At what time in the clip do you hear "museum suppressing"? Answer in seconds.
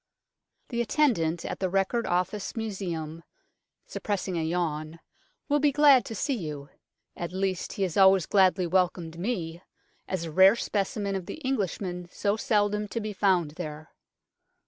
2.55-4.35